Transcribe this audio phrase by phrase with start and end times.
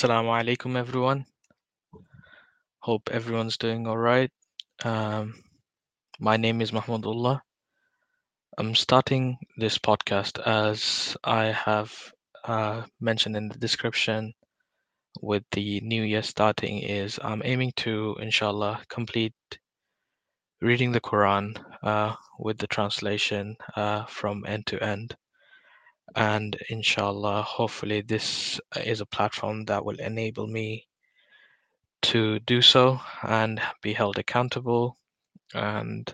[0.00, 1.26] Assalamu alaikum, everyone.
[2.78, 4.30] Hope everyone's doing all right.
[4.82, 5.34] Um,
[6.18, 7.42] my name is Mahmudullah.
[8.56, 11.92] I'm starting this podcast as I have
[12.46, 14.32] uh, mentioned in the description
[15.20, 19.34] with the new year starting is I'm aiming to, inshallah, complete
[20.62, 25.14] reading the Quran uh, with the translation uh, from end to end.
[26.16, 30.88] And inshallah, hopefully, this is a platform that will enable me
[32.02, 34.96] to do so and be held accountable.
[35.54, 36.12] And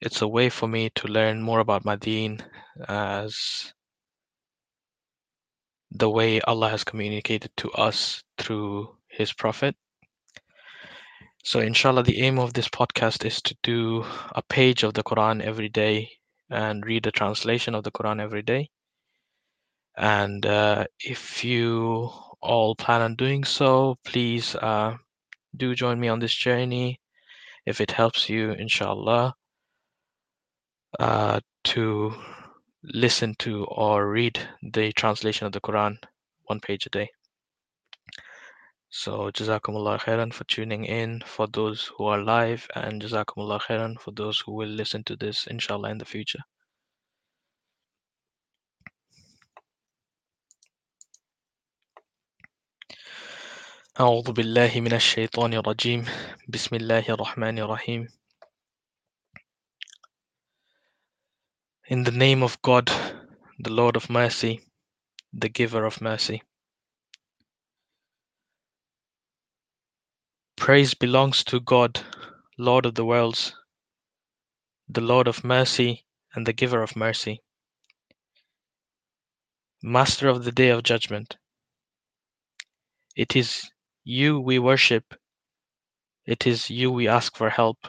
[0.00, 2.40] it's a way for me to learn more about my deen
[2.88, 3.72] as
[5.90, 9.76] the way Allah has communicated to us through His Prophet.
[11.44, 14.04] So, inshallah, the aim of this podcast is to do
[14.34, 16.10] a page of the Quran every day
[16.48, 18.70] and read a translation of the Quran every day.
[19.96, 24.96] And uh, if you all plan on doing so, please uh,
[25.56, 27.00] do join me on this journey
[27.66, 29.34] if it helps you, inshallah,
[30.98, 32.14] uh, to
[32.82, 35.96] listen to or read the translation of the Quran
[36.44, 37.08] one page a day.
[38.90, 44.12] So, Jazakumullah khairan for tuning in for those who are live, and Jazakumullah khairan for
[44.12, 46.40] those who will listen to this, inshallah, in the future.
[53.99, 56.05] أعوذ بالله من الشيطان الرجيم
[56.47, 58.07] بسم الله الرحمن الرحيم
[61.89, 62.87] In the name of God,
[63.59, 64.61] the Lord of mercy,
[65.33, 66.41] the giver of mercy.
[70.55, 71.99] Praise belongs to God,
[72.57, 73.53] Lord of the worlds,
[74.87, 77.41] the Lord of mercy and the giver of mercy,
[79.81, 81.37] Master of the day of judgment.
[83.15, 83.69] It is
[84.04, 85.14] you we worship,
[86.26, 87.88] it is you we ask for help.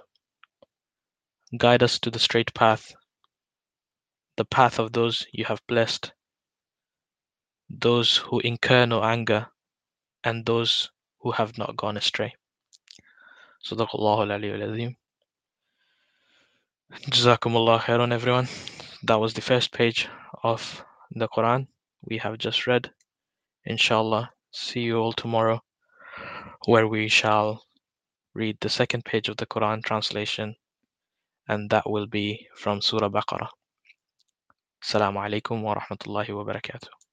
[1.58, 2.94] Guide us to the straight path,
[4.38, 6.14] the path of those you have blessed,
[7.70, 9.48] those who incur no anger,
[10.24, 10.90] and those
[11.20, 12.34] who have not gone astray.
[13.66, 14.96] Sadaqallahu.
[17.10, 18.48] Jazakumullah khairan, everyone.
[19.04, 20.08] That was the first page
[20.44, 21.68] of the Quran
[22.04, 22.92] we have just read.
[23.66, 25.62] Inshallah, see you all tomorrow,
[26.66, 27.64] where we shall
[28.34, 30.56] read the second page of the Quran translation,
[31.48, 33.50] and that will be from Surah Baqarah.
[34.84, 37.05] Assalamu alaikum wa rahmatullahi wa barakatuh.